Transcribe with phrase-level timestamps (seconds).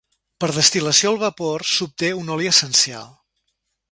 [0.43, 3.09] Per destil·lació al vapor s'obté un oli essencial.